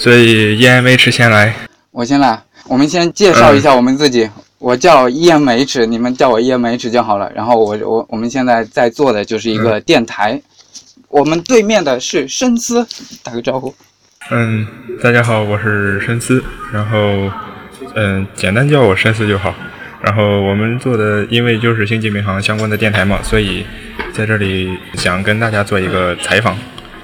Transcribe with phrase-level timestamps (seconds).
[0.00, 1.54] 所以 EMH 先来，
[1.90, 2.42] 我先来。
[2.66, 4.26] 我们先介绍一下我们自己，
[4.58, 7.30] 我叫 EMH，你们叫我 EMH 就好了。
[7.34, 10.40] 然后我我我们现在在做的就是一个电台。
[11.10, 12.86] 我们对面的是深思，
[13.22, 13.74] 打个招呼。
[14.30, 14.66] 嗯，
[15.02, 16.42] 大家好，我是深思。
[16.72, 17.30] 然后
[17.94, 19.54] 嗯，简单叫我深思就好。
[20.00, 23.66] 然后我们做的，因为就是星际民航相关的电台嘛，所以
[24.14, 26.56] 在这里想跟大家做一个采访。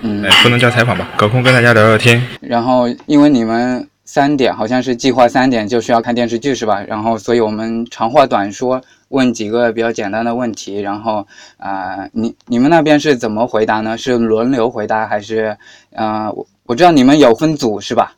[0.02, 2.22] 嗯，不能叫采访吧， 隔空跟大家聊聊天。
[2.40, 6.80] 然后因为你们三点好像是计划三点就需要看电视剧是吧？
[6.82, 10.80] 然后所以我们长话短说，问几个比较简单的问题。
[10.80, 13.96] 然后啊，你你们那边是怎么回答呢？
[13.98, 15.56] 是轮流回答还是
[15.94, 16.30] 啊？
[16.30, 18.14] 我我知道你们有分组是吧？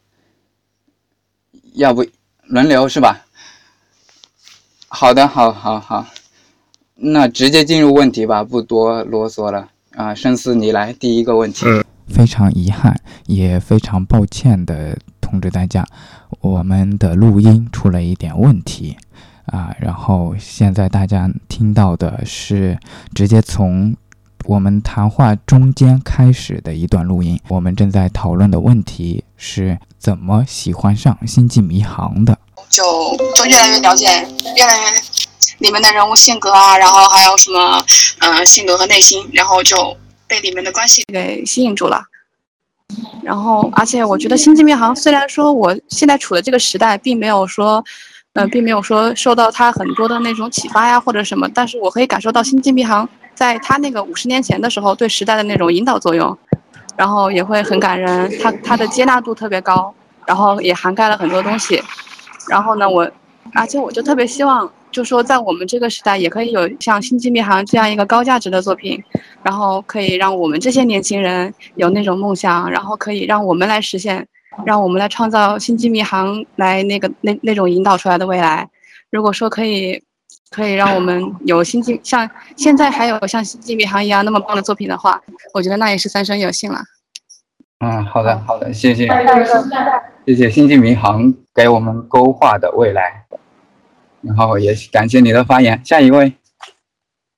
[1.75, 2.05] 要不
[2.45, 3.25] 轮流是吧？
[4.89, 6.07] 好的，好，好，好，
[6.95, 10.15] 那直接进入问题吧，不多啰嗦了啊。
[10.15, 11.67] 深思，你来第一个问题。
[12.09, 15.87] 非常遗憾，也非常抱歉的通知大家，
[16.41, 18.97] 我们的录音出了一点问题
[19.45, 19.75] 啊。
[19.79, 22.79] 然后现在大家听到的是
[23.15, 23.95] 直接从
[24.47, 27.39] 我们谈话中间开始的一段录音。
[27.49, 32.39] 我们正在讨论的问题是怎么喜欢上《星际迷航》的。
[32.71, 32.83] 就
[33.35, 34.07] 就越来越了解，
[34.57, 35.01] 越来越
[35.59, 37.85] 里面的人物性格啊，然后还有什么，
[38.21, 39.97] 呃，性格和内心，然后就
[40.27, 42.03] 被里面的关系给吸引住了。
[43.23, 47.85] 然后，而且我觉得《星际迷航》虽然说我现在处的这个时代并没有说，
[48.33, 56.37] 呃，并没有说受到它很多的那种启发呀或者什么，但是我可以感受到《星际迷航》在它那个五十年前的时候对时代的那种引导作用，
[56.97, 59.95] 然后也会很感人，它它的接纳度特别高，
[60.27, 61.83] 然后也涵盖了很多东西。
[62.49, 63.07] 然后呢，我，
[63.53, 69.03] 而且我就特别希望，就说在我们这个时代，也可以有像《星际迷航》这样一个高价值的作品，
[69.43, 74.27] 然后可以让我们这些年轻人有那种梦想，然后可以让我们来实现，
[74.65, 78.69] 让我们来创造《星际迷航》来那个那那种引导出来的未来。
[79.11, 80.03] 如果说可以，
[80.51, 85.21] 可以让我们有星际像现在还有像《星际迷航》一样那么棒的作品的话，
[85.53, 86.81] 我觉得那也是三生有幸了。
[87.81, 89.07] 嗯，好的，好的，谢谢，
[90.27, 91.23] 谢谢《星际迷航》
[91.55, 93.25] 给我们勾画的未来，
[94.23, 95.81] 然后也感谢你的发言。
[95.85, 96.33] 下一位，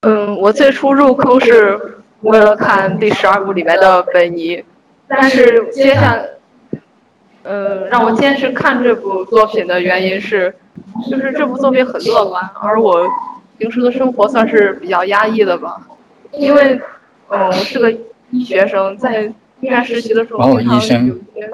[0.02, 1.78] 嗯，我最初入坑是
[2.20, 4.64] 为了看第十二部里面的本尼，
[5.06, 6.18] 但是接下，
[7.42, 10.54] 呃，让我坚持看这部作品的原因是，
[11.10, 13.06] 就是这部作品很乐观，而我
[13.58, 15.80] 平时的生活算是比较压抑的吧，
[16.32, 16.80] 因为，
[17.28, 17.90] 嗯，我是个
[18.30, 19.32] 医学生，在。
[19.62, 21.50] 医院实习的时候，经常有些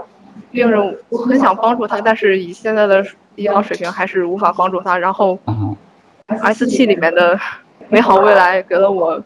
[0.53, 3.05] 病人，我很想帮助他，但是以现在的
[3.37, 4.99] 医疗水平还是无法帮助他。
[4.99, 5.39] 然后
[6.27, 7.39] ，S T 里面的
[7.89, 9.23] 美好未来给了我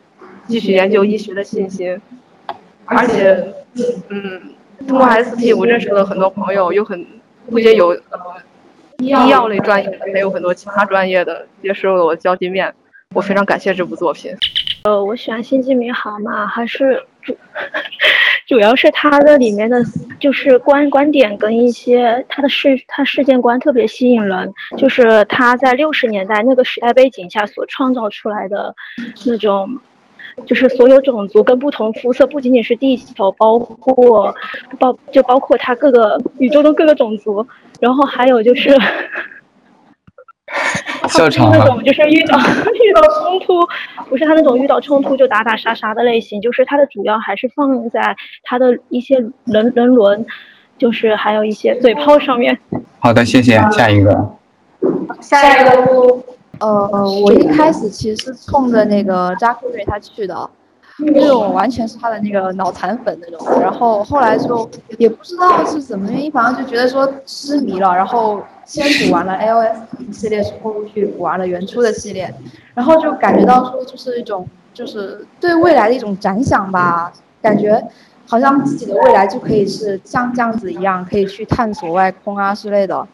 [0.46, 2.00] 继续研究医学的信心，
[2.84, 3.54] 而且，
[4.08, 4.54] 嗯，
[4.86, 7.06] 通过 S T 我认识了很多朋友，有很
[7.48, 8.20] 不仅有呃
[8.98, 12.74] 医药类专业的，还有很多其他专业的，结识了我交际面。
[13.14, 14.32] 我非常感谢这部作品。
[14.84, 17.36] 呃，我喜欢《星际迷航》嘛，还是主
[18.46, 19.82] 主要是他的里面的
[20.18, 28.74] 就是观观点跟一些他的事他事件观特别吸引人，就是他在六十年代那个时代背景下所创造出来的
[29.24, 29.78] 那种，
[30.46, 34.34] 就是所有种族跟不同肤色，不仅仅是地球，包括
[34.78, 37.46] 包就包括它各个宇宙的各个种族，
[37.80, 38.76] 然后还有就是。
[41.10, 42.38] 他不是那种就是遇到
[42.84, 43.60] 遇到冲突，
[44.08, 50.24] 不是他那种遇到冲突就打打杀杀的类型，就是他的主要还是放在他的一些人人伦，
[50.78, 52.58] 就是还有一些嘴炮上面。
[52.98, 53.56] 好的，谢谢。
[53.72, 54.30] 下一个。
[55.20, 56.24] 下一个。
[56.60, 56.90] 呃，
[57.24, 60.50] 我一开始其实是冲着那个扎克瑞他去的。
[61.06, 64.68] 那种完全是他的那个脑残粉那种，然后后来就
[64.98, 69.80] 也不知道是什么原因，反正就觉得说痴迷了，然后先补完了 L S
[70.12, 72.32] 系列，后续补完了原初的系列，
[72.74, 77.82] 然后就感觉到说就是一种就是对未来的一种展想吧，感觉
[78.26, 83.06] 好像自己的未来就可以是像这样子一样，可以去探索外空啊之类的，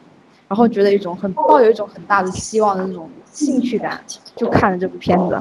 [0.48, 4.00] 然后觉得一种很抱有一种很大的希望的那种兴趣感，
[4.34, 5.40] 就看了这部片子。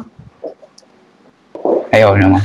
[1.96, 2.42] 还有人吗？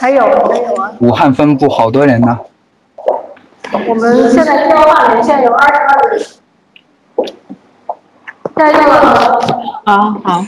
[0.00, 0.92] 还有还有啊！
[0.98, 2.36] 武汉分部好多人呢。
[3.86, 6.18] 我们现在电话连线有二十二人。
[8.56, 8.80] 下一个。
[9.84, 10.44] 好好。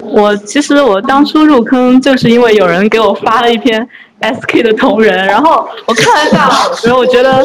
[0.00, 3.88] 我其实我当初入坑就是因为有人给我发了一篇
[4.20, 6.50] SK 的同人，然后我看了下，
[6.84, 7.42] 然后我觉得，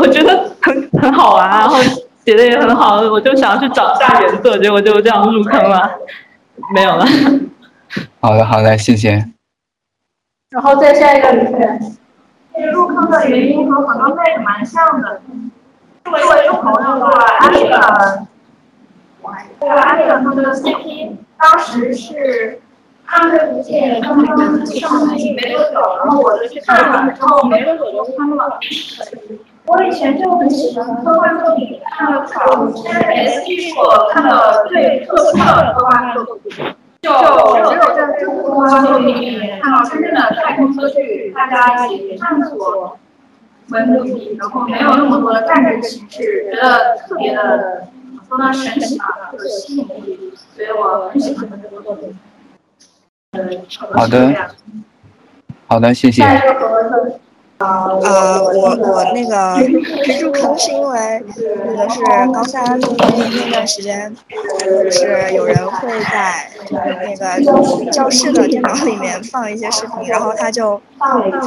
[0.00, 1.82] 我觉得很很好玩，然后
[2.24, 5.90] 写的也很好，我就想要去找下原作，结果就这样入坑了，
[6.72, 7.04] 没有了。
[8.20, 9.24] 好的，好的，谢谢。
[10.50, 11.96] 然后再下一个女生，
[12.72, 15.20] 入坑的原因和很多妹子蛮像的。
[16.04, 18.26] 作为入口那个安利了，
[19.60, 22.62] 这个安利了他们的 CP，当时是
[23.06, 28.58] 看这部剧刚刚上映没多久，然后我就去看了，然后没多久就坑了。
[29.66, 32.40] 我以前就很喜欢科幻作品，看了不少，
[32.86, 36.74] 但是 S P 是我看的最特殊的科幻作品。
[37.08, 42.98] 就只有在这部科幻作品里面看到真正的太空车去大家一起探索
[43.70, 47.88] 为目的，然后没有那么多的战争形式，觉得特别的
[48.28, 52.16] 说呢神奇吧，有吸引力，所以我很喜欢这个作品。
[53.92, 54.34] 好的，
[55.66, 56.22] 好的，谢谢。
[56.22, 56.54] 下一个
[57.58, 59.60] 呃，我我那个
[60.22, 61.22] 入坑是因为
[61.66, 62.00] 那个是
[62.32, 64.14] 高三那那段时间，
[64.60, 70.80] 就是有人会在那个教室的电脑里面放一些视频，然后他就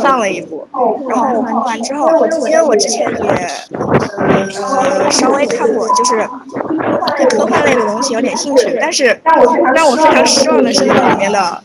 [0.02, 0.68] 放了一部，
[1.10, 2.10] 然后我看完之后，
[2.46, 3.48] 因为我之前也
[3.78, 6.28] 呃稍微看过，就是
[7.16, 9.18] 对科幻类的东西有点兴趣，但是
[9.74, 11.64] 让我非常失望的是那里面的。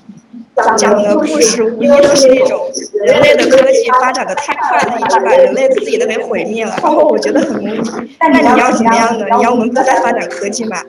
[0.76, 2.70] 讲的故事无疑都是那种
[3.04, 6.74] 人类的科技发展的太快了，一直把人类自己都给毁灭了。
[6.82, 7.82] 然后我觉得很无语。
[8.20, 9.26] 那你要怎么样呢？
[9.36, 10.82] 你要我们不再发展科技嘛？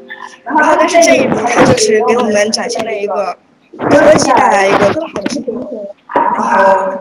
[0.46, 3.38] 然后但是这一部它就是给我们展现了一个
[3.90, 7.00] 科技带来一个更好的生活，然后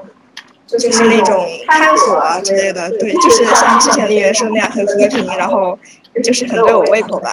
[0.66, 2.90] 就是那种探索啊之类的。
[2.98, 5.78] 对，就是像之前的原声那样很和平，然后
[6.22, 7.32] 就是很对我胃口吧。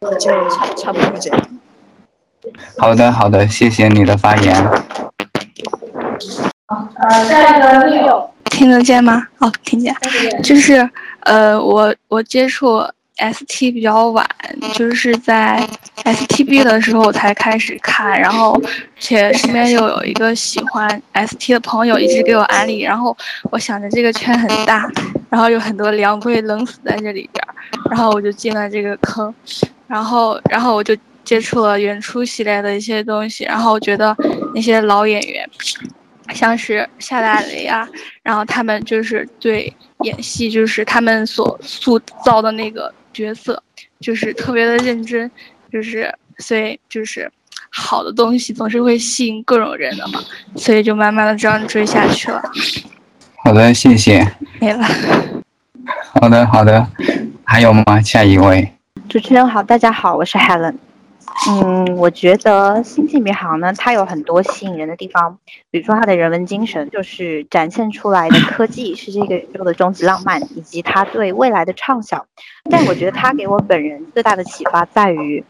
[0.00, 1.47] 就差差不多这样。
[2.78, 4.54] 好的，好的，谢谢你的发言。
[6.66, 9.26] 呃，下一个六，听得见吗？
[9.38, 9.94] 哦，听见。
[10.42, 10.88] 就是
[11.20, 12.80] 呃，我我接触
[13.16, 14.26] ST 比较晚，
[14.74, 15.66] 就是在
[16.04, 18.60] STB 的时候我才开始看，然后
[18.98, 23.16] 且身边又有一个喜欢 ST 的朋友一直给我安利，然后
[23.50, 24.88] 我想着这个圈很大，
[25.30, 27.44] 然后有很多凉不会冷死在这里边，
[27.90, 29.34] 然后我就进了这个坑，
[29.86, 30.94] 然后然后我就。
[31.28, 34.16] 接触了原初系列的一些东西，然后我觉得
[34.54, 35.46] 那些老演员，
[36.32, 37.86] 像是夏大雷啊，
[38.22, 39.70] 然后他们就是对
[40.04, 43.62] 演戏，就是他们所塑造的那个角色，
[44.00, 45.30] 就是特别的认真，
[45.70, 47.30] 就是所以就是
[47.68, 50.18] 好的东西总是会吸引各种人的嘛，
[50.56, 52.42] 所以就慢慢的这样追下去了。
[53.44, 54.26] 好的，谢谢。
[54.60, 54.82] 没了。
[56.14, 56.88] 好的，好的，
[57.44, 58.00] 还有吗？
[58.00, 58.72] 下一位。
[59.10, 60.74] 主持人好，大家好，我是 Helen。
[61.46, 65.38] 嗯，我觉得《星际迷航》呢，它有很多吸引人的地方，
[65.70, 72.26] 比如说它的人文精神，就是展现出来的科技是这个宇宙的终极浪漫，以及它对未来的畅想。
[72.68, 75.44] 但我觉得它给我本人最大的启发在于，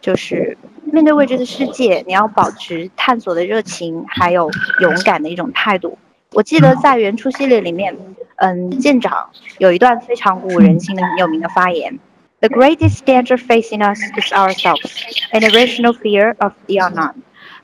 [0.00, 4.48] 就是面对未知的世界，你要保持探索的热情，还有
[4.80, 5.98] 勇敢的一种态度。
[6.32, 7.96] 我记得在原初系列里面，
[8.36, 11.98] 嗯，舰长有一段非常鼓舞人心的很有名的发言。
[12.42, 14.92] The greatest danger facing us is ourselves,
[15.32, 17.22] an irrational fear of the unknown.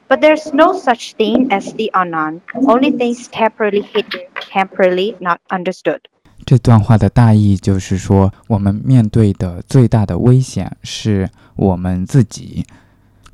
[0.08, 6.00] But there's no such thing as the unknown, only things temporarily hidden, temporarily not understood.
[6.46, 12.64] 这段话的大意就是说，我们面对的最大的危险是我们自己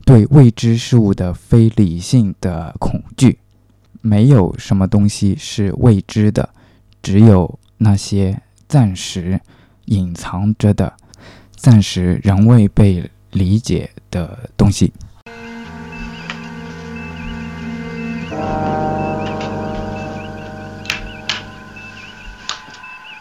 [0.05, 3.38] 对未知事物的非理性的恐惧。
[4.01, 6.48] 没有什么东西是未知的，
[7.01, 9.41] 只有那些暂时
[9.84, 10.94] 隐藏着的。
[11.57, 14.92] 暂时仍未被理解的东西。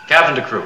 [0.09, 0.63] Captain to crew,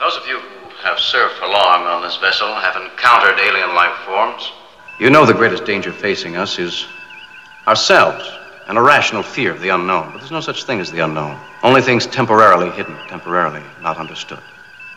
[0.00, 3.94] those of you who have served for long on this vessel have encountered alien life
[4.04, 4.50] forms.
[4.98, 6.84] You know the greatest danger facing us is
[7.68, 8.28] ourselves,
[8.66, 10.10] an irrational fear of the unknown.
[10.10, 11.38] But there's no such thing as the unknown.
[11.62, 14.40] Only things temporarily hidden, temporarily not understood.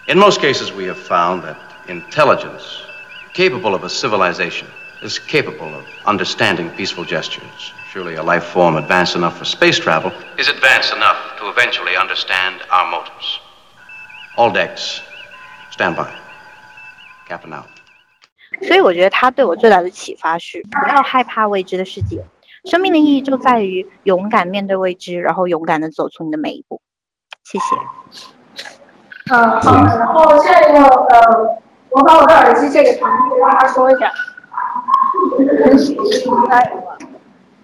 [0.07, 2.63] In most cases, we have found that intelligence
[3.33, 4.67] capable of a civilization
[5.01, 7.73] is capable of understanding peaceful gestures.
[7.91, 12.61] Surely a life form advanced enough for space travel is advanced enough to eventually understand
[12.69, 13.39] our motives.
[14.37, 15.01] All decks,
[15.71, 16.09] stand by.
[17.27, 17.67] Captain out.
[18.67, 22.23] 所以我觉得他对我最大的启发是不要害怕未知的世界，
[22.65, 26.81] 生命的意义就在于勇敢面对未知，然后勇敢的走出你的每一步。
[27.43, 27.65] 谢谢。
[29.33, 31.61] 嗯，好，然后下一个呃。
[31.96, 34.12] 我把我的耳机借给唐毅，让他说一下。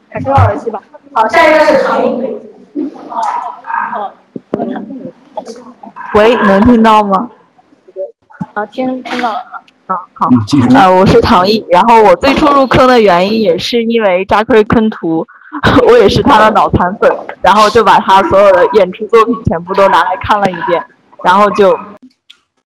[0.08, 0.80] 还是耳机吧。
[1.12, 2.40] 好，下一个是唐毅。
[6.14, 7.28] 喂，能听到吗？
[8.54, 9.38] 啊，听听到了。
[9.86, 10.30] 啊好啊，
[10.76, 15.26] 呃，我是唐毅，然后我最初入坑的原因也是因为扎克瑞昆图，
[15.86, 20.82] 我也是他的脑残粉，然后就把他所有的演出作品全部都拿来看了一遍，
[21.22, 21.78] 然后就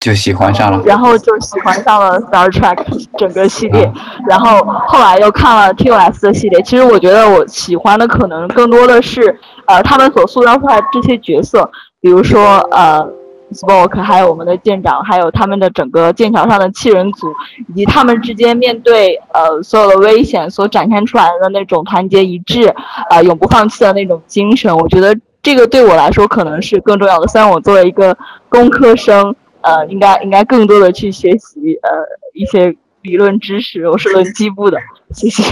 [0.06, 0.80] 就喜欢上了。
[0.86, 2.78] 然后就喜欢上了 Star Trek
[3.18, 3.92] 整个系列，
[4.30, 6.62] 然后后来又看了 TOS 的系列。
[6.62, 9.36] 其实我觉得我喜欢的可能更多的是，
[9.66, 11.68] 呃，他们所塑造出来的这些角色，
[12.00, 13.04] 比如说呃
[13.52, 17.34] Spock，还有我们的舰长，还有他们的整个舰桥上的七人组，
[17.70, 22.68] 以及他们之间面对呃所有的危险所展现出来的那种团结一致，
[23.10, 24.72] 啊、永不放弃的那种精神。
[24.78, 27.26] 我觉得这个对我来说可能是更重要的。
[27.28, 28.16] 虽然我作为一个
[28.50, 29.36] 工科生，
[29.66, 31.90] 呃，应该应该更多的去学习呃
[32.36, 33.90] 一些理论知识。
[33.90, 34.78] 我是轮机部的，
[35.12, 35.44] 谢谢。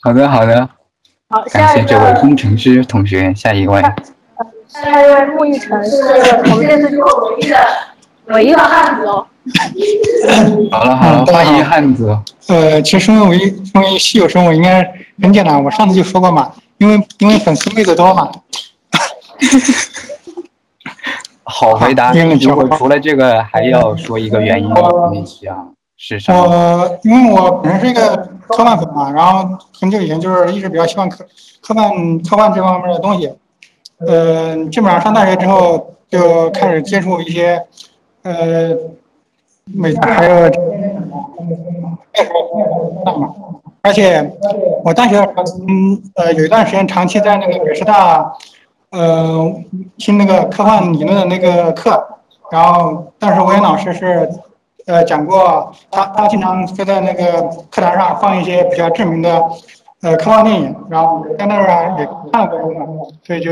[0.00, 0.68] 好的，好的，
[1.28, 3.34] 好，感谢这位工程师同学。
[3.34, 3.82] 下一位，
[4.68, 5.96] 下一位穆奕晨是
[6.52, 7.56] 我们电视剧唯一的
[8.26, 9.26] 唯一的汉子哦。
[10.70, 12.16] 好了好了，欢迎汉子。
[12.46, 14.88] 呃，其实身为唯身为稀有生物，应该
[15.20, 15.60] 很简单。
[15.64, 18.30] 我上次就说过嘛，因为因为粉丝妹子多嘛。
[21.46, 22.12] 好回答。
[22.76, 24.68] 除了这个还要说一个原因，
[25.12, 26.42] 你想是什么？
[26.42, 29.48] 我因为我本身是一个科幻粉嘛，然后
[29.78, 31.24] 很久以前就是一直比较喜欢科
[31.62, 33.32] 科幻科幻这方面的东西。
[33.98, 37.64] 呃，基本上上大学之后就开始接触一些
[38.22, 38.76] 呃
[39.64, 40.50] 美还有
[43.04, 43.34] 大嘛，
[43.80, 44.30] 而且
[44.84, 45.16] 我大学
[45.66, 48.30] 嗯呃有一段时间长期在那个北师大
[48.90, 49.52] 呃
[49.98, 52.06] 听那个科幻理论的那个课，
[52.50, 54.28] 然后当时我也老师是
[54.86, 59.42] 呃讲过，他他经常会在那个课堂上放一些比较知名的
[60.02, 62.86] 呃科幻电影，然后我在那儿啊也看了过嘛，
[63.24, 63.50] 所以就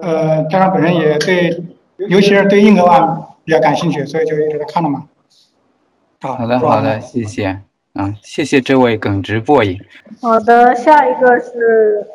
[0.00, 1.62] 呃加上本人也对，
[2.08, 5.04] 尤其是对硬科幻比较感兴趣，所以就一直在看了嘛。
[6.20, 7.60] 好的好的，谢谢。
[7.94, 9.76] 啊，谢谢这位耿直 boy。
[10.20, 12.06] 好的，下一个是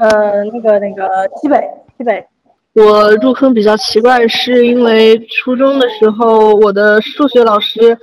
[0.00, 1.08] 呃那个那个
[1.40, 1.60] 西北
[1.98, 2.24] 西北。
[2.72, 7.98] 我入坑比较奇怪，是因为初中的时候，我的数学老师，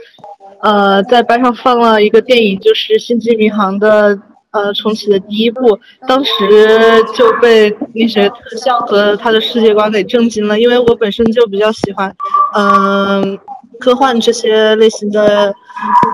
[0.62, 4.20] 呃，在班上放了一个电影，就是《星际迷航》的
[4.52, 12.14] 呃重启的第一部，当时就被那些特效和他的世界观给震惊了，因为我本身就比较喜欢，
[12.54, 13.40] 嗯、
[13.80, 15.54] 科幻这些类型的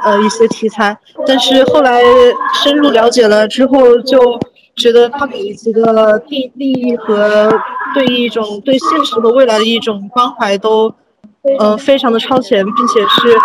[0.05, 2.03] 呃一些题材，但是后来
[2.63, 4.39] 深入了解了之后，就
[4.75, 7.51] 觉得它每几个利利益和
[7.93, 10.93] 对一种对现实和未来的一种关怀都，
[11.59, 13.37] 呃，非常的超前，并且是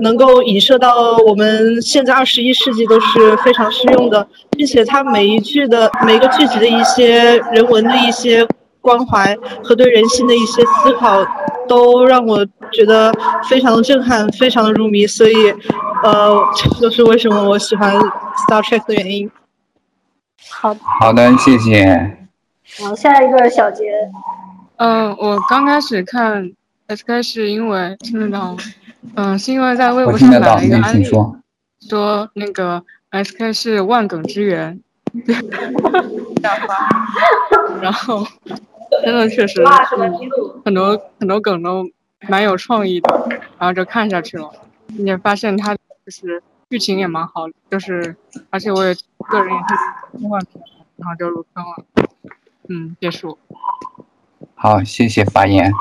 [0.00, 8.46] 能够影射到我们现在二十一世纪都是非常适用的，并且它每一句的每一个句子的一些人文的一些
[8.80, 11.24] 关怀和对人性的一些思考，
[11.68, 13.12] 都让我觉得
[13.48, 15.34] 非常的震撼，非常的入迷，所以，
[16.02, 17.94] 呃，这就是为什么我喜欢
[18.48, 19.30] Star Trek 的原因。
[20.50, 22.16] 好，好的，谢谢。
[22.80, 23.84] 好，下一个小杰。
[24.76, 26.52] 嗯，我刚开始看
[26.88, 28.58] SK 是因为听得到吗，
[29.14, 31.36] 嗯，是因为在微博上买了一个安利，说。
[31.88, 34.80] 说那个 SK 是万梗之源，
[37.82, 38.24] 然后
[39.04, 39.64] 真的确实
[40.64, 41.84] 很多很多梗都
[42.28, 44.48] 蛮有创意的，然后就看下去了，
[44.86, 48.14] 并且发现它就是剧情也蛮好，就是
[48.50, 50.62] 而且我也个人也是科幻片，
[50.96, 51.84] 然后就入坑了。
[52.68, 53.38] 嗯，结束。
[54.54, 55.72] 好，谢谢发言。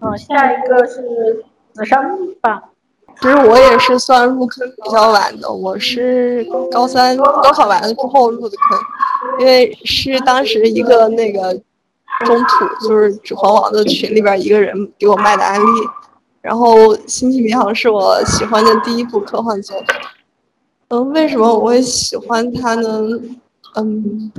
[0.00, 2.04] 好，下一个是紫珊
[2.40, 2.62] 吧。
[3.20, 8.78] 其实我也是算入坑比较晚的，我是高三高考完了之后入的坑，
[9.40, 11.52] 因为是当时一个那个
[12.24, 15.66] 中土，就是指环王的群里边一个人给我卖的安利，
[16.40, 19.88] 然后《星际迷航》是我喜欢的第一部科幻作品。
[20.88, 23.20] 嗯，为什么我会喜欢他呢？
[23.74, 24.32] 嗯，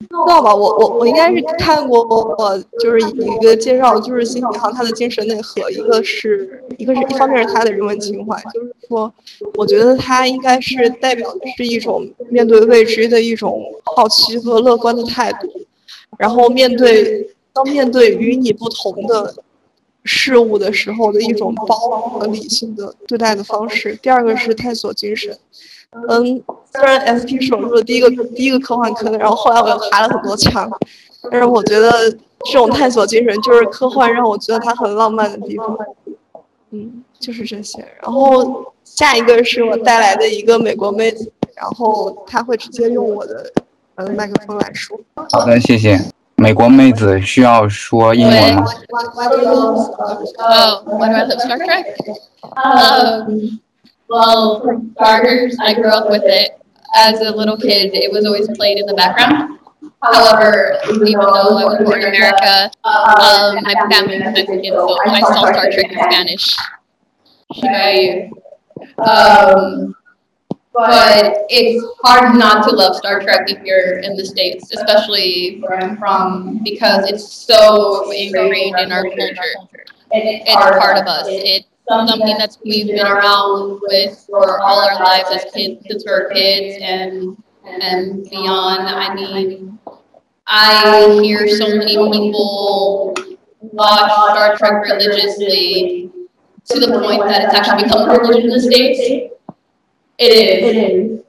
[0.00, 9.12] 知道吧，我我我应该是看过，我，就是一个介绍，就是《星际迷航》它的精神内核，一个是一个是一方面是他的人文情怀，就是说，
[9.54, 13.62] 我觉得他应该是代表的是一种面对未知的一种
[13.96, 15.48] 好奇和乐观的态度，
[16.18, 19.32] 然后面对当面对与你不同的
[20.04, 23.98] 事物的时候的一种包容和理性的对待的方式。
[24.02, 25.36] 第二个是探索精神。
[26.08, 26.42] 嗯，
[26.72, 30.68] 虽然 SP 是我入的第一个第一个科幻坑，然后后来我又爬了很多墙，
[31.30, 32.10] 但是我觉得
[32.44, 35.78] 这种探索精神就是科幻让我觉得它很浪漫的地方。
[36.70, 37.78] 嗯，就是这些。
[38.02, 43.52] 然后下一个是我带来的一个美国妹子，然后她会直接用我的
[43.94, 44.98] 嗯麦克风来说。
[45.14, 45.96] 好的，谢谢。
[46.35, 48.65] 美国妹子需要说英文吗？
[50.39, 51.85] Oh, why do I love Star Trek?
[52.55, 53.59] Um,
[54.07, 56.57] well, for starters, I grew up with it.
[56.95, 59.59] As a little kid, it was always played in the background.
[60.01, 65.19] However, even though I was born in America, um, my family is Mexican, so I
[65.19, 66.55] saw Star Trek in Spanish.
[67.53, 68.31] Shibayu.
[68.97, 69.93] Um,
[70.74, 75.80] but it's hard not to love Star Trek if you're in the States, especially where
[75.80, 79.84] I'm from, because it's so ingrained in our culture.
[80.10, 81.26] It's part of us.
[81.28, 86.10] It's something that's we've been around with for all our lives as kids, since we
[86.12, 88.88] were kids and and beyond.
[88.88, 89.78] I mean,
[90.48, 93.14] I hear so many people
[93.60, 96.10] watch Star Trek religiously
[96.66, 99.33] to the point that it's actually become a religion in the States.
[100.17, 101.21] It is.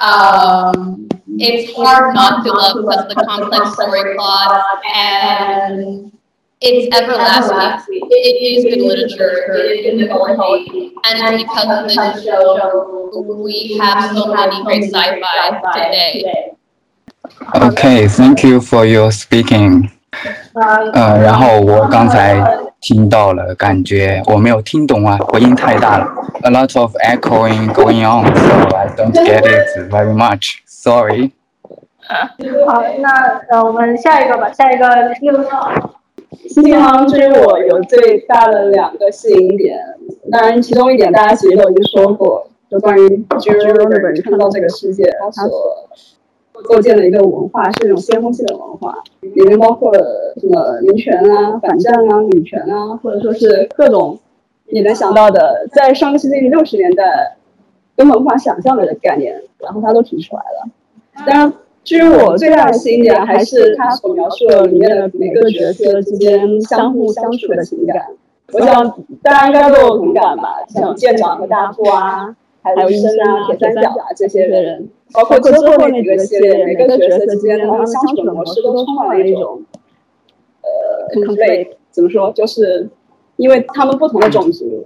[0.00, 4.64] Um, it's hard not to love because of the complex story plot
[4.94, 6.12] and
[6.60, 8.00] it's everlasting.
[8.10, 9.54] It is good literature.
[9.54, 10.94] It is mythology.
[11.04, 13.10] And it's because of this show,
[13.42, 16.52] we have so many great sci-fi today.
[17.54, 19.90] Okay, thank you for your speaking.
[20.94, 22.42] 呃，然后我刚才
[22.80, 26.06] 听到了，感觉我没有听懂啊，回音太大了
[26.43, 30.61] ，a lot of echoing going on, so I don't get it very much.
[30.65, 31.31] Sorry.
[32.67, 34.85] 好，那呃，我们下一个吧，下一个
[35.21, 35.71] 六号。
[36.49, 39.79] 新民航对于我有最大的两个吸引点，
[40.31, 43.07] 当然其中一点大家其实都已经说过，就关于
[43.39, 45.87] 居住日本人看到这个世界，他所
[46.63, 54.19] 构建的一个文化是一种先锋性的文化，里面包括了什么民权啊、反战啊、女权啊，或者说是各种
[54.73, 57.37] 你能想到的，在上个世纪六十年代
[57.95, 61.25] 根本无法想象的概念，然后他都提出来了。
[61.25, 61.53] 当然。
[61.85, 68.07] 至于我最大的吸引点，还是他所描述的里面的每个角色之间相互相处的情感。
[68.53, 68.89] 我想
[69.21, 79.61] 大家应该都有同感吧，像舰长和大副啊，还有医生啊、铁三角啊这些的人，包括之后那几个系列，每个角色之间他们相处的模式都充满了一种
[80.61, 82.31] 呃 conflict，怎么说？
[82.31, 82.87] 就是
[83.37, 84.85] 因为他们不同的种族。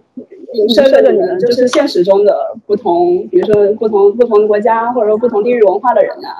[0.53, 6.38] 影射的人就是现实中的不同，比如说不同不同国家或者说不同地域文化的人啊。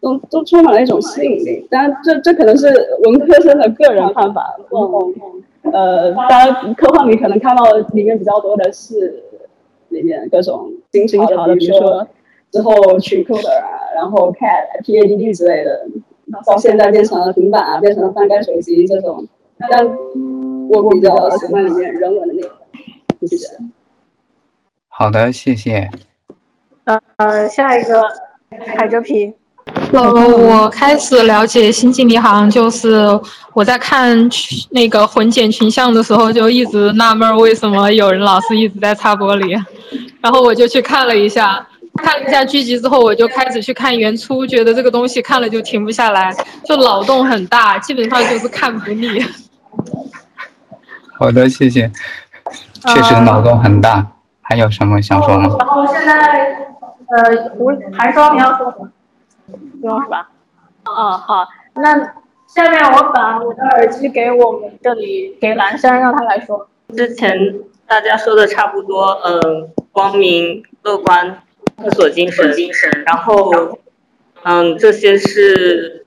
[0.00, 2.66] 都都充满了一种吸引力，当然这这可能是
[3.04, 4.54] 文科生的个人看法。
[4.70, 9.22] 嗯，呃，当然科幻里可能看到里面比较多的是
[9.88, 12.06] 里面各种新新潮的，比如说
[12.50, 15.86] 之后去 coder 啊，然后 CAD、PADD 之类的，
[16.44, 19.26] 到现在变成了平板啊，变成了翻盖手机这种。
[19.70, 19.88] 但
[20.82, 21.08] 我比较
[21.38, 22.50] 喜欢里面人文的内容。
[23.20, 23.46] 谢谢。
[24.88, 25.90] 好的，谢谢。
[26.84, 28.02] 呃呃，下一个
[28.76, 29.32] 海蜇皮。
[29.92, 33.08] 呃，我开始了解《星际迷航》，就是
[33.54, 34.28] 我在看
[34.70, 39.58] 那个混剪群像的时候，就一直纳闷为什么有人老是一直在擦玻璃，
[40.20, 49.24] 然后我就去看了一下，看了一下剧集之后，我就开始去看原初，觉得这个东西看了就停不下来，就脑洞很大，基本上就是看不腻。
[51.24, 51.90] 好的，谢谢。
[52.86, 54.06] 确实脑洞很大，
[54.42, 55.56] 还有什么想说吗？
[55.58, 56.54] 然后现在，
[57.08, 58.90] 呃，胡寒霜你要说什么？
[59.80, 60.28] 不用是吧？
[60.84, 61.96] 哦，好，那
[62.46, 66.68] 下面我把我的耳机给我们这里给蓝山，让他来说。
[66.94, 67.54] 之前
[67.86, 71.38] 大家说的差不多，嗯，光明、乐观、
[71.78, 73.78] 探索精神，精神，然后，
[74.42, 76.04] 嗯，这些是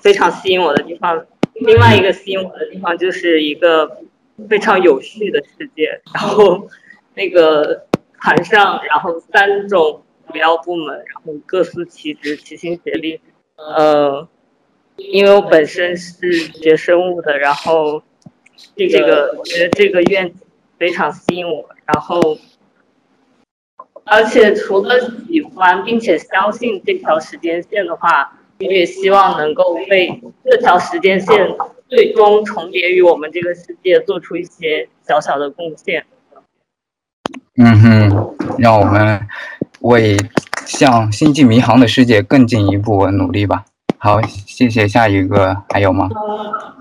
[0.00, 1.24] 非常吸引我的地方。
[1.54, 3.98] 另外一个吸引我的地方就是一个
[4.48, 6.68] 非常有序的世界，然后
[7.14, 7.86] 那个
[8.20, 10.02] 船上，然后三种。
[10.32, 13.20] 主要部门，然后各司其职，齐心协力。
[13.56, 14.26] 呃，
[14.96, 18.02] 因为我本身是学生物的，然后
[18.76, 20.40] 这个我觉得这个愿景
[20.78, 21.68] 非常吸引我。
[21.84, 22.38] 然后，
[24.04, 31.48] 而且除了喜欢并且相信这条时间线的话，也希望能够为这条时间线
[31.88, 36.04] 最终重叠于我们这个世界做出一些小小的贡献。
[37.56, 39.20] 嗯哼，让我们。
[39.82, 40.16] 为
[40.64, 43.64] 向星际迷航的世界更进一步努力吧。
[43.98, 44.86] 好，谢谢。
[44.86, 46.08] 下一个还有吗？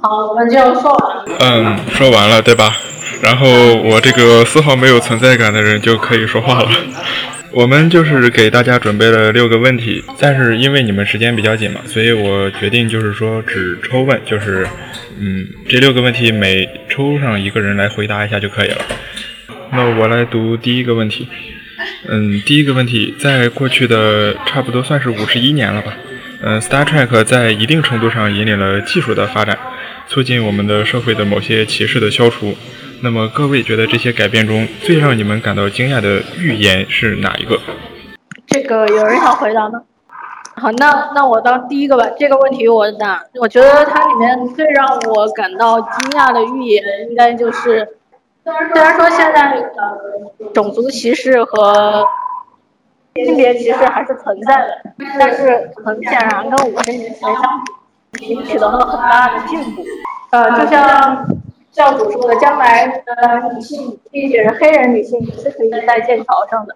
[0.04, 1.26] 好，我们就说完。
[1.40, 2.72] 嗯，说完了，对吧？
[3.24, 3.48] 然后
[3.90, 6.70] 我这个丝毫没有存在感的人就可以说话了。
[7.54, 14.66] 我们就是给大家准备了六个问题，但是因为你们时间比较紧嘛，所以我决定就是说只抽问，就是
[15.20, 18.78] 嗯，这六个问题每抽上一个人来回答一下就可以了。
[19.74, 21.28] 那我来读第一个问题。
[22.08, 25.94] 嗯，第一个问题，在过去的差不多算是五十一年了吧，
[26.42, 29.58] 嗯，Star Trek 在一定程度上引领了技术的发展，
[30.08, 32.56] 促进我们的社会的某些歧视的消除。
[33.04, 37.60] 那么各位觉得这些改变中最让你们感到惊讶的预言是哪一个？
[38.46, 39.82] 这个有人想回答吗？
[40.56, 42.06] 好，那那我当第一个吧。
[42.20, 47.88] 这个问题我答，我觉得它里面最让我感到惊讶的预言，应该就是，
[48.44, 52.06] 虽然说现在呃种族歧视和
[53.16, 57.42] 性别歧视还是存在的，但是很显然跟五十年前相
[58.12, 59.84] 比，已经取得了很大的进步。
[60.32, 61.26] 呃，就像
[61.72, 66.76] 教主说的，将来呃女性，并且是黑人女性也是可以在剑桥上的。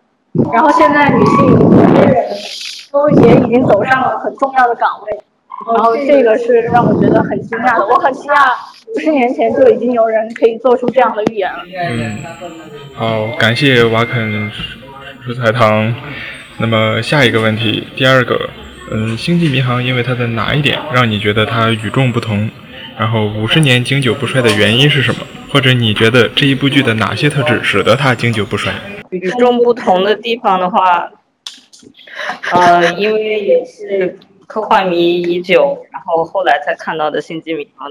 [0.53, 2.25] 然后现在女性黑人。
[2.91, 5.19] 都也已经走上了很重要的岗位，
[5.75, 7.85] 然后这个是让我觉得很惊讶的。
[7.85, 8.53] 我很惊讶，
[8.87, 11.59] 五十年前就已经有人可以做出这样的预言了。
[11.89, 12.17] 嗯，
[12.93, 14.49] 好，感谢瓦肯
[15.27, 15.93] 蔬菜汤。
[16.57, 18.49] 那么下一个问题，第二个，
[18.93, 22.49] 嗯，星际迷航因为它的哪一点让你觉得它与众不同？
[22.97, 25.21] 然后五十年经久不衰的原因是什么？
[25.51, 28.73] 或者你觉得这一部剧的哪些特质使得它经久不衰？
[29.09, 31.11] 与众不同的地方的话。
[32.51, 37.87] 呃，因为也是科幻迷已久，然后后来才看到的《星际迷航》，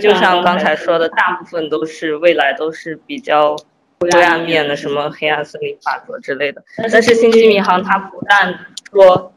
[0.00, 3.56] 就像刚才说的，大部分都是未来都是比较
[4.00, 6.64] 灰暗面的，什么黑暗森林法则之类的。
[6.90, 8.58] 但是《星际迷航》它不但
[8.90, 9.32] 说，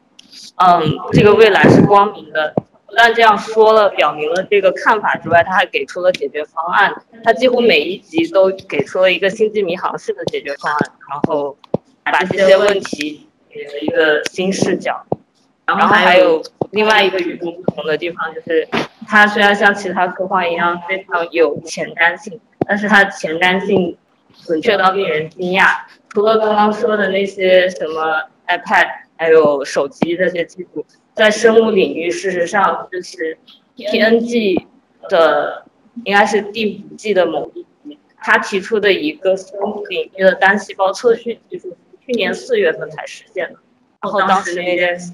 [0.56, 2.56] 嗯，这个未来是光明的，
[2.91, 6.93] 不但这样说了，表明了这个看法之外，他还给出了解决方案。
[7.23, 11.58] 他几乎每一集都给出了一个《星际迷航》式的解决方案，然后
[12.04, 13.27] 把这些问题。
[13.54, 15.06] 给了一个新视角，
[15.65, 18.65] 然后还有另外一个与众不同的地方，就是
[19.06, 23.97] 它虽然像其他科幻一样非常有前瞻性，但是它前瞻性
[24.45, 25.82] 准确到令人惊讶。
[26.12, 33.38] 除了刚刚说的那些什么 iPad，还有手机这些技术，在生物领域，事实上就是
[33.78, 34.65] TNG
[35.10, 35.65] 的
[36.06, 41.78] 应该是第五季的某一集，他提出的一个生物领域的单细胞测序技术。
[42.04, 43.60] 去年四月份才实现的，
[44.02, 45.13] 然后当时那件事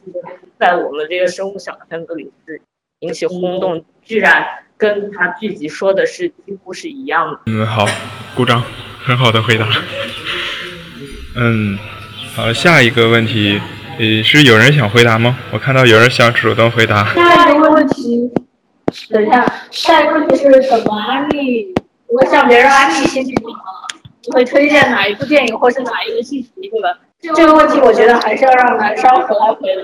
[0.57, 2.61] 在我们这个生物小圈子里是
[2.99, 4.43] 引起轰动，居然
[4.77, 7.39] 跟他剧集说的是几乎是一样的。
[7.47, 7.85] 嗯，好，
[8.35, 8.63] 鼓掌，
[9.03, 9.67] 很好的回答。
[11.35, 11.77] 嗯，
[12.33, 13.59] 好，下一个问题，
[13.99, 15.35] 呃，是有人想回答吗？
[15.51, 17.03] 我看到有人想主动回答。
[17.15, 18.31] 下一个问题，
[19.09, 21.73] 等一下，下一个问题是怎么安利？
[22.05, 23.89] 我向别人安利先去听啊。
[24.33, 26.99] 会推荐哪一部电影，或是哪一个信息，对吧？
[27.35, 29.81] 这个问题我觉得还是要让男生回来回答。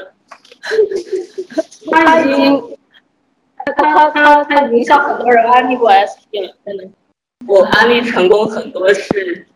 [1.92, 2.62] 他已经，
[3.66, 6.84] 他他他他已经向很多人安利过 SP 了，真的。
[7.48, 9.48] 我安利成功很多是，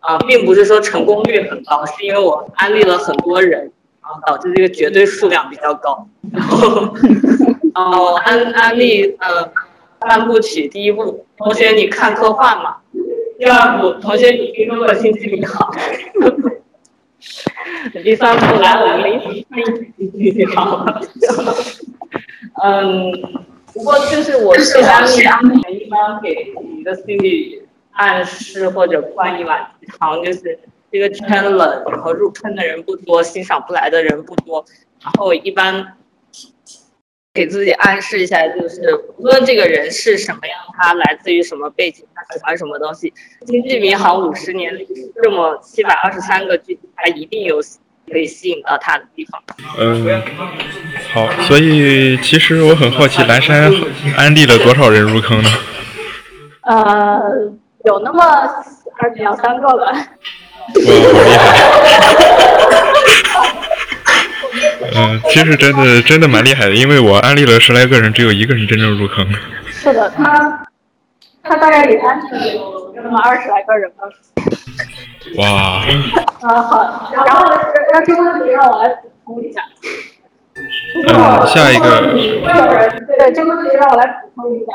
[0.00, 3.70] 啊，并不是说成功率很高，是因为我安利了很多人，
[4.06, 6.06] 然后导致这个绝对数量比较高。
[6.32, 6.94] 然后，
[7.74, 9.50] 哦，安安利呃
[10.00, 12.76] 三部曲，第一部，同学你看科幻吗？
[13.36, 15.68] 第二部，同学，你听说过《星际迷航》？
[18.04, 19.64] 第三部，来我们一起听
[19.96, 20.86] 《星际迷航》。
[22.62, 23.12] 嗯，
[23.74, 30.58] 不过就是我是安利安排一般给你的心理暗示或者灌一碗鸡汤，就是
[30.90, 34.64] 这个圈冷，然后入坑的人不多，欣赏不来的人不多，
[35.02, 35.94] 然后一般。
[37.34, 38.80] 给自己暗示一下，就是
[39.18, 43.12] 无论这个人是什么样，他来自于什么背景，他喜欢什么东西，
[43.46, 44.72] 《星际迷航》五十年
[45.22, 47.60] 这么七百二十三个剧，他一定有
[48.10, 49.42] 可以吸引到他的地方。
[49.78, 50.22] 嗯，
[51.12, 53.70] 好，所以其实我很好奇，蓝山
[54.16, 55.50] 安利了多少人入坑呢？
[56.62, 57.20] 呃，
[57.84, 58.24] 有那么
[58.98, 59.92] 二两三个吧。
[60.74, 60.80] 哇，
[61.12, 61.42] 好厉害！
[64.94, 69.26] 嗯，其实真的真的蛮厉害的，因为我安利了十来个人，只有一个人真正入坑。
[69.68, 70.66] 是的，他
[71.42, 74.08] 他大概也安利了有那么二十来个人吧。
[75.36, 75.84] 哇。
[76.40, 77.44] 啊好，然后
[77.92, 79.60] 让这个问题让我来补充一下。
[81.08, 82.00] 嗯，下一个。
[83.06, 84.72] 对这个问题让我来补充一下，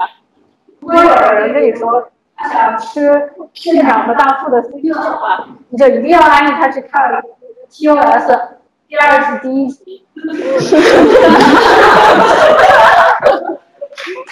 [0.79, 2.07] 如果有人跟你说他
[2.49, 7.23] 想吃县长和大富的 CP 的话，你就一定要安利他去看
[7.69, 8.39] TOS。
[8.87, 10.05] 第二是第一集，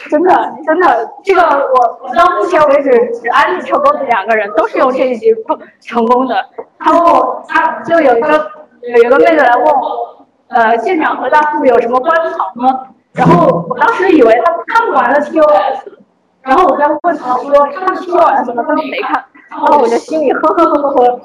[0.10, 2.90] 真的真的，这个我我到目前为止
[3.22, 5.34] 只安利成功的两个人，都是用这一集
[5.80, 6.46] 成功的。
[6.78, 12.88] 他问我，他就有一个有一个妹子来问我，呃，县长和大副有什么关藏吗？
[13.14, 15.84] 然后我当时以为他看不完了 TOS，
[16.42, 21.22] 然后我在问他说看 TOS 了，他说没看，然后我就心里呵呵呵呵呵。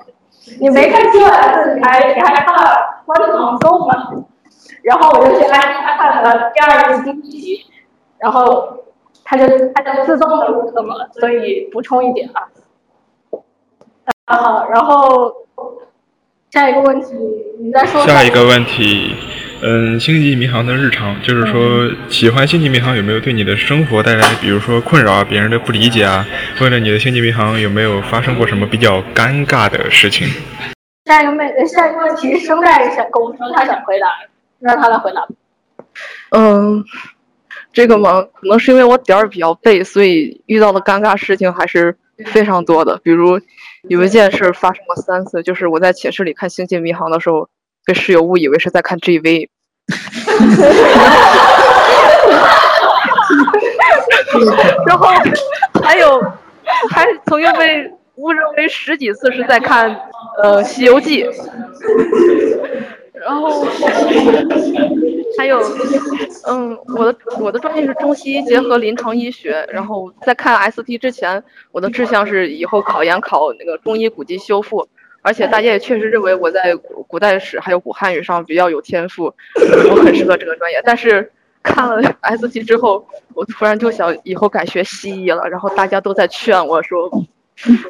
[0.60, 4.24] 你没看 TOS，你还你还看了《关唐颂》吗？
[4.82, 7.66] 然后我就去安他看了第二个经济题，
[8.18, 8.84] 然后
[9.24, 12.48] 他就他就自动的入坑了，所以补充一点啊。
[14.26, 15.32] 啊，然后
[16.50, 17.14] 下一个问题，
[17.60, 18.04] 你再说。
[18.06, 19.14] 下一个问题，
[19.66, 26.26] 嗯，星际迷航的日常，就是说喜欢星际迷航有没有对你的生活带来，比如说困扰啊，别人的不理解啊，
[26.58, 30.28] 或者你的星际迷航有没有发生过什么比较尴尬的事情？
[31.06, 34.06] 下一个问，下一个问题，生代想跟我说他想回答，
[34.60, 35.26] 让他来回答。
[36.32, 36.84] 嗯，
[37.72, 41.96] 这个嘛，可能是因为我点儿比较背，所以遇到的尴尬事情还是
[42.26, 43.00] 非常多的。
[43.02, 43.40] 比如
[43.88, 47.48] 有一件事发生过三次，就是我在寝室里看《星际迷航》的时候，
[47.86, 49.48] 被室友误以为是在看 GV，
[54.86, 55.06] 然后
[55.82, 56.20] 还有
[56.90, 59.88] 还曾经被误认为十几次是在看
[60.42, 61.24] 呃《西游记》。
[63.12, 63.64] 然后
[65.38, 65.58] 还有，
[66.46, 71.42] 嗯，我的我的专业是中西医结合临床医学，然后在看 ST 之前，
[71.72, 74.86] 我的志向是以后考研考那个中医古籍修复，
[75.24, 76.76] 而且大家也确实认为我在
[77.08, 79.34] 古代史还有古汉语上比较有天赋，
[79.90, 80.82] 我很适合这个专业。
[80.84, 81.32] 但是
[81.62, 82.02] 看了
[82.38, 87.10] ST 之后，我突然就想以后改学西医了，然后大家都在劝我说，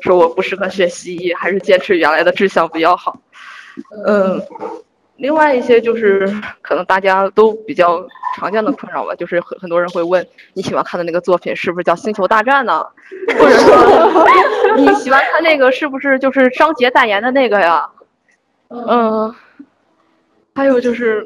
[0.01, 3.19] 说我不适合学西医，还是坚持原来的志向比较好，
[4.07, 4.41] 嗯。
[5.17, 6.29] 另外一些就是
[6.61, 8.05] 可能大家都比较
[8.37, 12.85] 常见的困扰吧，就是很很多人会问你喜欢看的那个作品是不是叫《星球大战》呢？
[13.39, 17.89] 或者说 你喜欢看那个是不是就是张杰代言的那个呀？
[18.69, 19.33] 嗯，
[20.53, 21.25] 还有就是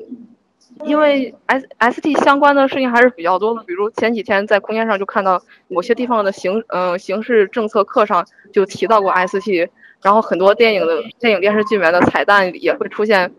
[0.84, 9.66] 因为 S S T 相关的事情还是比较多的，比如前几天在空间上就看到某些地方的形嗯形式政策课上就提到过 S T，
[10.02, 13.32] 然后很多电影的电影电视剧里面的彩蛋也会出现。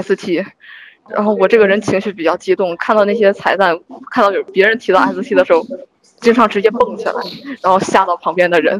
[0.00, 0.44] ST，
[1.08, 3.76] 然后我这个人情绪比较激动，看到那些彩蛋，
[4.10, 5.66] 看到有别人提到 ST 的时候，
[6.20, 7.14] 经常直接蹦起来，
[7.60, 8.78] 然后吓到旁边的人。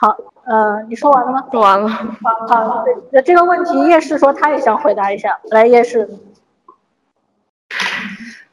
[0.00, 1.44] 好，呃，你说完了吗？
[1.50, 1.88] 说完了。
[1.88, 2.06] 好，
[2.48, 6.08] 好，那这个问题叶氏说他也想回答一下，来，叶氏。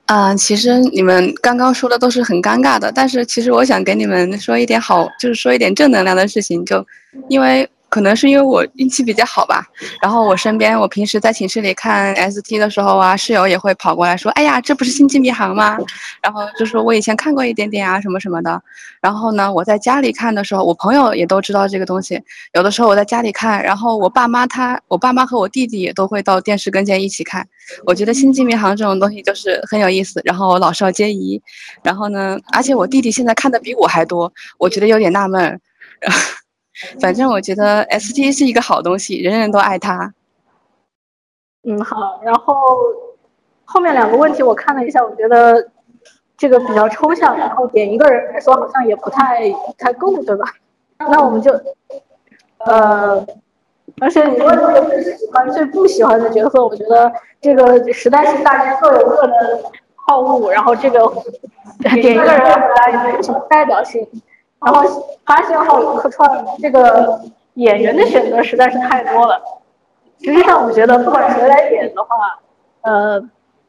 [0.07, 6.85] 嗯，其实你们刚刚说的都是很尴尬的，但是其实我想给你们说一点好，就是说一点正能量的事情，就
[7.29, 7.69] 因为。
[7.93, 9.63] 可能是因为我运气比较好吧，
[10.01, 15.77] 然后我身边，我平时在寝室里看 ST 的时候啊，室友也会跑过来说：“哎呀，这不是星际迷航吗？”
[16.19, 18.59] 然后就说我以前看过一点点啊，什么什么的。
[18.99, 22.19] 然后呢，我在家里看的时候，我朋友也都知道这个东西。
[22.53, 27.47] 有的时候我在家里看，然后我爸妈他，我爸妈和我弟弟也都会到电视跟前一起看。
[27.85, 31.39] 我觉得星际迷航这种东西就是很有意思，然后老少皆宜。
[31.83, 35.61] 然后呢，而且我弟弟现在看的比我还多，我觉得有点纳闷。
[36.99, 40.13] 反正我觉得 ST 是一个好东西，人人都爱它。
[41.67, 42.19] 嗯，好。
[42.23, 42.55] 然后
[43.65, 45.69] 后面两个问题我看了一下，我觉得
[46.37, 50.45] 这个比较抽象，然后点一个人来说好像也不太太够，对吧？
[50.97, 51.51] 那我们就
[52.59, 53.25] 呃，
[54.01, 59.63] 而且你问的最喜欢、最不喜欢的角色，我觉得这个实在是大家各有各的
[60.07, 60.99] 好恶，然后这个
[61.79, 64.07] 点一个人来有什么代表性。
[64.65, 64.83] 然后
[65.25, 67.19] 发现后客串这个
[67.55, 69.41] 演员的选择实在是太多了。
[70.21, 72.39] 实际上，我觉得不管谁来演的话，
[72.81, 73.21] 呃，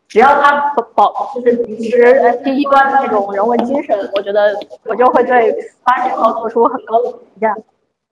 [0.07, 5.53] 只要他保保就是秉持第一关的那种人文精神，我觉得我就会对
[5.83, 7.53] 发现后做出很高的评价。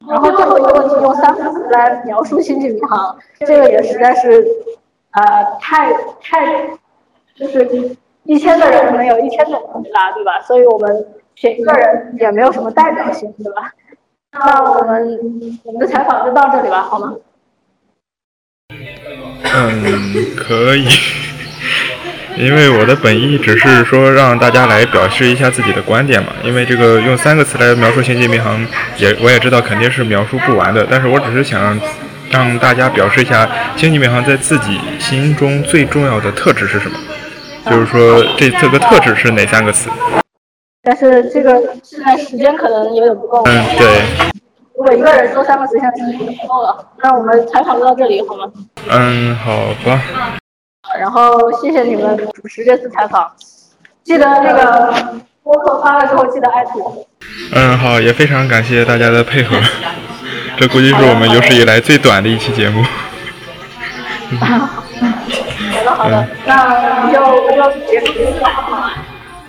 [0.09, 3.17] 然后最后一个问题，用三个字来描述《星际迷航》，
[3.47, 4.45] 这个也实在是，
[5.13, 6.69] 呃，太太
[7.37, 10.41] 就是一千个人可能有一千种回答，对吧？
[10.41, 11.07] 所以我们。
[11.35, 13.71] 选一个人也没有什么代表性，对吧？
[14.33, 15.19] 那我们
[15.65, 17.13] 我们的采访就到这里吧，好吗？
[19.55, 20.89] 嗯，可以。
[22.39, 26.33] 因为我的本意只是说让大家来表示一下自己的观点嘛。
[26.43, 28.59] 因为这个用三个词来描述《星际迷航》，
[28.97, 30.87] 也我也知道肯定是描述不完的。
[30.91, 31.79] 但是我只是想
[32.31, 33.45] 让大家表示一下
[33.77, 36.97] 《星际迷航》在自己心中最重要的特质是什么，
[37.71, 39.91] 就是说这这个特质是哪三个词？
[40.85, 43.43] 但是这个现在时间可能有点不够。
[43.45, 44.03] 嗯，对。
[44.75, 46.85] 如果一个人说三个词，现在时间不够了。
[47.03, 48.51] 那我们采访就到这里，好吗？
[48.91, 49.53] 嗯，好
[49.85, 50.03] 吧。
[50.99, 53.31] 然后谢谢你们主持这次采访，
[54.03, 57.07] 记得那个播客发了之后记得艾特我。
[57.55, 59.57] 嗯，好，也非常感谢大家的配合。
[60.59, 62.83] 这估计是我们有史以来最短的一期节目。
[64.41, 64.49] 好
[65.87, 68.93] 的，好的，那就就结束了。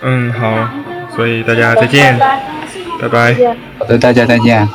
[0.02, 0.70] 嗯，好。
[1.16, 2.18] 所以大家再见，
[3.00, 3.36] 拜拜。
[3.80, 4.68] 好的，大家再见。